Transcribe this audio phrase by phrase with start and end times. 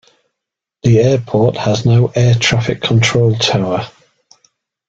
[0.81, 3.87] The airport has no Air Traffic Control Tower.